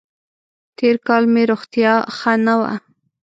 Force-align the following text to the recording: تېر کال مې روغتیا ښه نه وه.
تېر 0.77 0.95
کال 1.07 1.23
مې 1.33 1.43
روغتیا 1.51 1.93
ښه 2.17 2.33
نه 2.45 2.55
وه. 2.59 2.73